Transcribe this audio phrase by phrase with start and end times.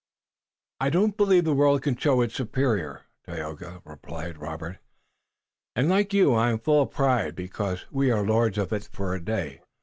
[0.79, 4.79] "I don't believe the world can show its superior, Tayoga," replied Robert,
[5.75, 9.13] "and I, like you, am full of pride, because we are lords of it for
[9.13, 9.61] a day.